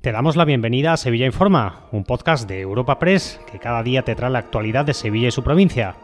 Te 0.00 0.12
damos 0.12 0.34
la 0.34 0.46
bienvenida 0.46 0.94
a 0.94 0.96
Sevilla 0.96 1.26
Informa, 1.26 1.82
un 1.92 2.04
podcast 2.04 2.48
de 2.48 2.60
Europa 2.60 2.98
Press 2.98 3.38
que 3.52 3.58
cada 3.58 3.82
día 3.82 4.00
te 4.02 4.14
trae 4.14 4.30
la 4.30 4.38
actualidad 4.38 4.86
de 4.86 4.94
Sevilla 4.94 5.28
y 5.28 5.30
su 5.30 5.44
provincia. 5.44 5.94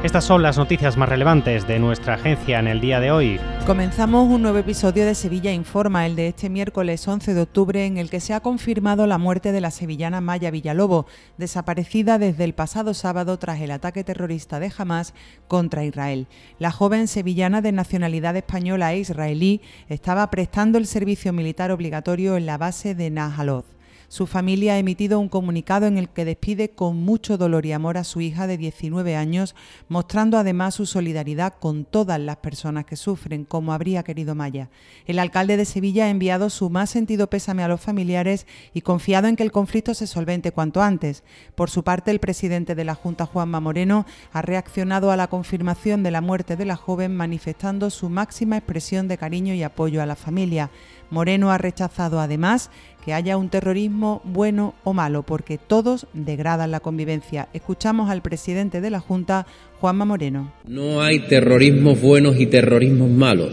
Estas 0.00 0.22
son 0.22 0.44
las 0.44 0.56
noticias 0.56 0.96
más 0.96 1.08
relevantes 1.08 1.66
de 1.66 1.80
nuestra 1.80 2.14
agencia 2.14 2.60
en 2.60 2.68
el 2.68 2.80
día 2.80 3.00
de 3.00 3.10
hoy. 3.10 3.40
Comenzamos 3.66 4.28
un 4.32 4.42
nuevo 4.42 4.58
episodio 4.58 5.04
de 5.04 5.16
Sevilla 5.16 5.50
Informa, 5.50 6.06
el 6.06 6.14
de 6.14 6.28
este 6.28 6.48
miércoles 6.48 7.08
11 7.08 7.34
de 7.34 7.40
octubre, 7.42 7.84
en 7.84 7.98
el 7.98 8.08
que 8.08 8.20
se 8.20 8.32
ha 8.32 8.38
confirmado 8.38 9.08
la 9.08 9.18
muerte 9.18 9.50
de 9.50 9.60
la 9.60 9.72
sevillana 9.72 10.20
Maya 10.20 10.52
Villalobo, 10.52 11.06
desaparecida 11.36 12.16
desde 12.20 12.44
el 12.44 12.54
pasado 12.54 12.94
sábado 12.94 13.40
tras 13.40 13.60
el 13.60 13.72
ataque 13.72 14.04
terrorista 14.04 14.60
de 14.60 14.70
Hamas 14.78 15.14
contra 15.48 15.84
Israel. 15.84 16.28
La 16.60 16.70
joven 16.70 17.08
sevillana 17.08 17.60
de 17.60 17.72
nacionalidad 17.72 18.36
española 18.36 18.92
e 18.92 19.00
israelí 19.00 19.62
estaba 19.88 20.30
prestando 20.30 20.78
el 20.78 20.86
servicio 20.86 21.32
militar 21.32 21.72
obligatorio 21.72 22.36
en 22.36 22.46
la 22.46 22.56
base 22.56 22.94
de 22.94 23.10
Najalod. 23.10 23.64
Su 24.10 24.26
familia 24.26 24.72
ha 24.72 24.78
emitido 24.78 25.20
un 25.20 25.28
comunicado 25.28 25.86
en 25.86 25.98
el 25.98 26.08
que 26.08 26.24
despide 26.24 26.70
con 26.70 26.96
mucho 26.96 27.36
dolor 27.36 27.66
y 27.66 27.72
amor 27.72 27.98
a 27.98 28.04
su 28.04 28.22
hija 28.22 28.46
de 28.46 28.56
19 28.56 29.14
años, 29.14 29.54
mostrando 29.86 30.38
además 30.38 30.76
su 30.76 30.86
solidaridad 30.86 31.52
con 31.60 31.84
todas 31.84 32.18
las 32.18 32.38
personas 32.38 32.86
que 32.86 32.96
sufren, 32.96 33.44
como 33.44 33.74
habría 33.74 34.04
querido 34.04 34.34
Maya. 34.34 34.70
El 35.04 35.18
alcalde 35.18 35.58
de 35.58 35.66
Sevilla 35.66 36.06
ha 36.06 36.08
enviado 36.08 36.48
su 36.48 36.70
más 36.70 36.88
sentido 36.88 37.28
pésame 37.28 37.62
a 37.62 37.68
los 37.68 37.82
familiares 37.82 38.46
y 38.72 38.80
confiado 38.80 39.28
en 39.28 39.36
que 39.36 39.42
el 39.42 39.52
conflicto 39.52 39.92
se 39.92 40.06
solvente 40.06 40.52
cuanto 40.52 40.80
antes. 40.80 41.22
Por 41.54 41.68
su 41.68 41.84
parte, 41.84 42.10
el 42.10 42.18
presidente 42.18 42.74
de 42.74 42.84
la 42.84 42.94
Junta, 42.94 43.26
Juanma 43.26 43.60
Moreno, 43.60 44.06
ha 44.32 44.40
reaccionado 44.40 45.10
a 45.10 45.18
la 45.18 45.26
confirmación 45.26 46.02
de 46.02 46.12
la 46.12 46.22
muerte 46.22 46.56
de 46.56 46.64
la 46.64 46.76
joven 46.76 47.14
manifestando 47.14 47.90
su 47.90 48.08
máxima 48.08 48.56
expresión 48.56 49.06
de 49.06 49.18
cariño 49.18 49.52
y 49.52 49.62
apoyo 49.62 50.00
a 50.00 50.06
la 50.06 50.16
familia. 50.16 50.70
Moreno 51.10 51.50
ha 51.50 51.58
rechazado 51.58 52.20
además 52.20 52.70
que 53.04 53.14
haya 53.14 53.36
un 53.36 53.48
terrorismo 53.48 54.20
bueno 54.24 54.74
o 54.84 54.92
malo, 54.92 55.22
porque 55.22 55.58
todos 55.58 56.06
degradan 56.12 56.70
la 56.70 56.80
convivencia. 56.80 57.48
Escuchamos 57.52 58.10
al 58.10 58.22
presidente 58.22 58.80
de 58.80 58.90
la 58.90 59.00
Junta, 59.00 59.46
Juanma 59.80 60.04
Moreno. 60.04 60.52
No 60.66 61.00
hay 61.00 61.20
terrorismos 61.20 62.00
buenos 62.00 62.38
y 62.38 62.46
terrorismos 62.46 63.10
malos. 63.10 63.52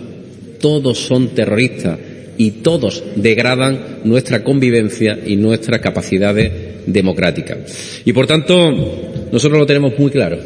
Todos 0.59 0.97
son 0.99 1.29
terroristas 1.29 1.99
y 2.37 2.51
todos 2.51 3.03
degradan 3.15 3.99
nuestra 4.03 4.43
convivencia 4.43 5.17
y 5.25 5.35
nuestras 5.37 5.79
capacidades 5.79 6.85
democráticas. 6.85 8.01
Y 8.03 8.13
por 8.13 8.27
tanto, 8.27 8.71
nosotros 9.31 9.59
lo 9.59 9.65
tenemos 9.65 9.97
muy 9.97 10.11
claro. 10.11 10.37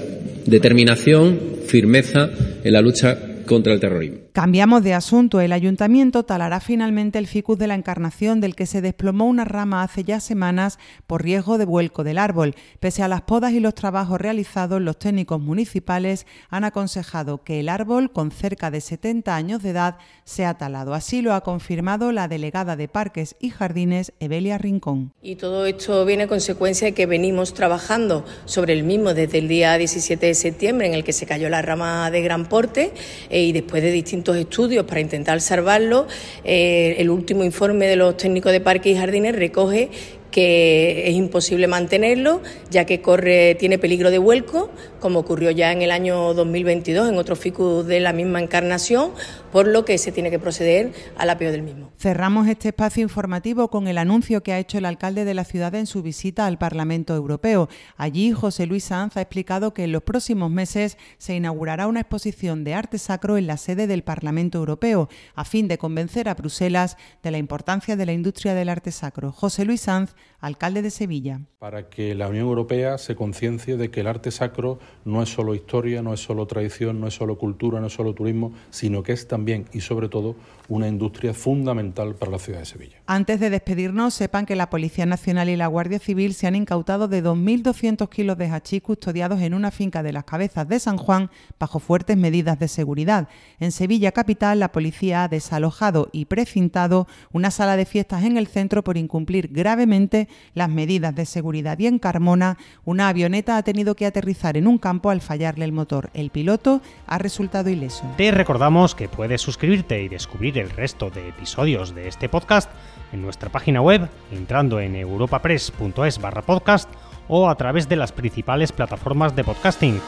Determinación, 0.46 1.40
firmeza 1.66 2.30
en 2.64 2.74
la 2.74 2.82
lucha 2.82 3.18
contra 3.50 3.74
el 3.74 3.80
terrorismo. 3.80 4.20
Cambiamos 4.32 4.84
de 4.84 4.94
asunto. 4.94 5.42
El 5.42 5.52
ayuntamiento 5.52 6.24
talará 6.24 6.60
finalmente 6.60 7.18
el 7.18 7.28
ficus 7.28 7.58
de 7.58 7.68
la 7.68 7.76
Encarnación 7.76 8.40
del 8.40 8.56
que 8.56 8.68
se 8.68 8.82
desplomó 8.82 9.26
una 9.26 9.44
rama 9.44 9.84
hace 9.84 10.04
ya 10.04 10.20
semanas 10.20 10.78
por 11.08 11.24
riesgo 11.24 11.58
de 11.58 11.66
vuelco 11.66 12.04
del 12.04 12.20
árbol. 12.20 12.56
Pese 12.80 13.04
a 13.04 13.08
las 13.08 13.24
podas 13.24 13.52
y 13.52 13.60
los 13.60 13.74
trabajos 13.74 14.22
realizados, 14.22 14.82
los 14.82 15.00
técnicos 15.00 15.42
municipales 15.42 16.28
han 16.50 16.64
aconsejado 16.64 17.44
que 17.44 17.60
el 17.60 17.70
árbol, 17.70 18.12
con 18.12 18.32
cerca 18.32 18.70
de 18.70 18.82
70 18.82 19.36
años 19.36 19.64
de 19.64 19.72
edad, 19.72 19.98
sea 20.24 20.54
talado. 20.54 20.94
Así 20.94 21.22
lo 21.24 21.34
ha 21.34 21.42
confirmado 21.42 22.12
la 22.12 22.28
delegada 22.28 22.76
de 22.76 22.88
Parques 22.88 23.36
y 23.40 23.50
Jardines, 23.50 24.14
Evelia 24.20 24.60
Rincón. 24.60 25.12
Y 25.24 25.36
todo 25.36 25.66
esto 25.66 26.06
viene 26.06 26.24
a 26.24 26.28
consecuencia 26.28 26.86
de 26.86 26.94
que 26.94 27.08
venimos 27.08 27.56
trabajando 27.56 28.26
sobre 28.46 28.74
el 28.74 28.84
mismo 28.84 29.16
desde 29.16 29.40
el 29.40 29.48
día 29.48 29.76
17 29.76 30.28
de 30.28 30.36
septiembre, 30.36 30.88
en 30.88 30.94
el 30.94 31.04
que 31.04 31.14
se 31.14 31.26
cayó 31.26 31.50
la 31.50 31.64
rama 31.64 32.12
de 32.12 32.22
gran 32.22 32.48
porte, 32.48 32.94
eh, 33.30 33.39
y 33.42 33.52
después 33.52 33.84
de 33.84 33.92
distintos 33.92 34.38
estudios 34.38 34.86
para 34.86 35.02
intentar 35.02 35.42
salvarlo. 35.42 36.08
Eh, 36.44 36.96
el 36.98 37.10
último 37.10 37.44
informe 37.44 37.88
de 37.88 37.96
los 37.96 38.18
técnicos 38.18 38.52
de 38.52 38.62
parques 38.62 38.94
y 38.94 38.96
jardines 38.96 39.36
recoge 39.36 39.90
que 40.32 41.10
es 41.10 41.16
imposible 41.16 41.68
mantenerlo, 41.68 42.42
ya 42.70 42.86
que 42.86 43.02
corre, 43.02 43.56
tiene 43.56 43.78
peligro 43.80 44.12
de 44.12 44.18
vuelco, 44.18 44.70
como 45.00 45.20
ocurrió 45.20 45.52
ya 45.52 45.72
en 45.72 45.82
el 45.82 45.92
año 45.92 46.34
2022 46.34 47.10
en 47.10 47.18
otro 47.18 47.36
ficus 47.36 47.86
de 47.86 48.00
la 48.00 48.14
misma 48.14 48.42
encarnación, 48.42 49.12
por 49.52 49.68
lo 49.68 49.86
que 49.86 49.98
se 49.98 50.12
tiene 50.12 50.30
que 50.30 50.40
proceder 50.40 50.92
al 51.18 51.30
apeo 51.30 51.52
del 51.52 51.64
mismo. 51.64 51.92
Cerramos 51.98 52.48
este 52.48 52.70
espacio 52.70 53.02
informativo 53.02 53.70
con 53.70 53.88
el 53.88 53.98
anuncio 53.98 54.44
que 54.44 54.54
ha 54.54 54.60
hecho 54.60 54.78
el 54.78 54.86
alcalde 54.86 55.26
de 55.26 55.34
la 55.34 55.44
ciudad 55.44 55.74
en 55.76 55.88
su 55.88 56.02
visita 56.02 56.46
al 56.46 56.58
Parlamento 56.58 57.16
Europeo. 57.16 57.70
Allí, 57.98 58.32
José 58.32 58.66
Luis 58.66 58.86
Sanz 58.86 59.18
ha 59.18 59.22
explicado 59.22 59.74
que 59.74 59.84
en 59.84 59.92
los 59.92 60.04
próximos 60.04 60.52
meses 60.52 60.98
se 61.18 61.36
inaugurará 61.36 61.88
una 61.88 62.02
exposición 62.02 62.64
de 62.64 62.74
arte 62.74 62.98
sacro 62.98 63.38
en 63.38 63.48
la 63.48 63.58
sede 63.58 63.88
del 63.88 64.04
Parlamento 64.04 64.58
Europeo, 64.58 65.10
a 65.36 65.46
fin 65.46 65.68
de 65.68 65.78
convencer 65.78 66.30
a 66.30 66.36
Bruselas 66.36 66.98
de 67.24 67.32
la 67.32 67.38
importancia 67.38 67.96
de 67.96 68.06
la 68.06 68.14
industria 68.14 68.54
del 68.54 68.70
arte 68.70 68.92
sacro. 68.92 69.32
José 69.32 69.66
Luis 69.66 69.82
Sanz, 69.82 70.16
alcalde 70.40 70.82
de 70.82 70.90
Sevilla. 70.90 71.42
Para 71.60 71.90
que 71.90 72.16
la 72.16 72.30
Unión 72.30 72.48
Europea 72.48 72.98
se 72.98 73.16
conciencie 73.16 73.76
de 73.76 73.92
que 73.92 74.02
el 74.02 74.08
arte 74.08 74.32
sacro 74.32 74.80
no 75.04 75.22
es 75.22 75.30
solo 75.30 75.54
historia, 75.54 76.02
no 76.02 76.14
es 76.14 76.22
solo 76.22 76.48
tradición, 76.48 77.02
no 77.02 77.08
es 77.08 77.16
solo 77.16 77.38
cultura, 77.38 77.82
no 77.82 77.88
es 77.88 77.94
solo 77.94 78.14
turismo, 78.14 78.54
sino 78.70 79.04
que 79.04 79.12
es 79.12 79.28
también 79.28 79.66
y 79.74 79.82
sobre 79.82 80.08
todo 80.08 80.36
una 80.70 80.88
industria 80.88 81.34
fundamental 81.34 82.16
para 82.16 82.32
la 82.32 82.40
ciudad 82.40 82.60
de 82.60 82.66
Sevilla. 82.66 82.98
Antes 83.08 83.40
de 83.40 83.50
despedirnos, 83.50 84.14
sepan 84.14 84.46
que 84.46 84.56
la 84.56 84.70
Policía 84.70 85.06
Nacional 85.06 85.50
y 85.50 85.58
la 85.58 85.68
Guardia 85.68 86.00
Civil 86.00 86.34
se 86.34 86.48
han 86.48 86.56
incautado 86.56 87.08
de 87.08 87.24
2.200 87.24 88.08
kilos 88.10 88.38
de 88.38 88.48
hachís 88.50 88.82
custodiados 88.82 89.42
en 89.42 89.54
una 89.54 89.72
finca 89.72 90.04
de 90.04 90.14
las 90.14 90.24
Cabezas 90.24 90.68
de 90.68 90.80
San 90.80 90.98
Juan 90.98 91.30
bajo 91.60 91.80
fuertes 91.80 92.16
medidas 92.16 92.60
de 92.60 92.68
seguridad. 92.68 93.28
En 93.60 93.72
Sevilla 93.72 94.12
capital, 94.12 94.60
la 94.60 94.72
policía 94.72 95.24
ha 95.24 95.28
desalojado 95.28 96.10
y 96.14 96.26
precintado 96.26 97.08
una 97.34 97.52
sala 97.52 97.76
de 97.76 97.86
fiestas 97.86 98.24
en 98.24 98.38
el 98.38 98.48
centro 98.48 98.84
por 98.84 98.96
incumplir 98.96 99.50
gravemente 99.52 100.09
las 100.54 100.70
medidas 100.70 101.16
de 101.16 101.26
seguridad. 101.26 101.78
Y 101.80 101.88
en 101.88 102.00
Carmona, 102.00 102.58
una 102.86 103.08
avioneta 103.10 103.58
ha 103.58 103.64
tenido 103.64 103.96
que 103.96 104.06
aterrizar 104.06 104.58
en 104.58 104.68
un 104.68 104.78
campo 104.78 105.10
al 105.10 105.22
fallarle 105.22 105.66
el 105.66 105.72
motor. 105.72 106.10
El 106.14 106.30
piloto 106.30 106.82
ha 107.08 107.18
resultado 107.18 107.70
ileso. 107.70 108.04
Te 108.18 108.32
recordamos 108.32 108.96
que 108.96 109.10
puedes 109.10 109.42
suscribirte 109.42 110.02
y 110.02 110.10
descubrir 110.10 110.58
el 110.58 110.70
resto 110.70 111.10
de 111.10 111.30
episodios 111.30 111.96
de 111.96 112.08
este 112.08 112.30
podcast 112.30 112.70
en 113.12 113.22
nuestra 113.22 113.50
página 113.50 113.82
web, 113.82 114.10
entrando 114.32 114.80
en 114.80 114.96
europapress.es 114.96 116.20
barra 116.20 116.42
podcast 116.42 116.90
o 117.28 117.50
a 117.50 117.56
través 117.56 117.88
de 117.88 117.96
las 117.96 118.12
principales 118.12 118.72
plataformas 118.72 119.36
de 119.36 119.44
podcasting 119.44 120.02